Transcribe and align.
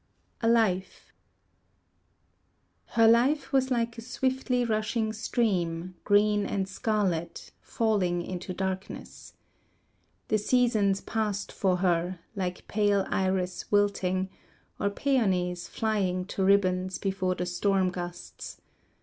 A 0.41 0.47
Life 0.47 1.13
Her 2.95 3.07
life 3.07 3.53
was 3.53 3.69
like 3.69 3.99
a 3.99 4.01
swiftly 4.01 4.65
rushing 4.65 5.13
stream 5.13 5.93
Green 6.05 6.43
and 6.43 6.67
scarlet, 6.67 7.51
Falling 7.61 8.23
into 8.23 8.51
darkness. 8.51 9.33
The 10.29 10.39
seasons 10.39 11.01
passed 11.01 11.51
for 11.51 11.75
her, 11.85 12.17
Like 12.35 12.67
pale 12.67 13.05
iris 13.09 13.71
wilting, 13.71 14.31
Or 14.79 14.89
peonies 14.89 15.67
flying 15.67 16.25
to 16.33 16.43
ribbons 16.43 16.97
before 16.97 17.35
the 17.35 17.45
storm 17.45 17.91
gusts. 17.91 18.59